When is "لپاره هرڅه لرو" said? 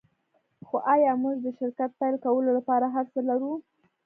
2.57-3.51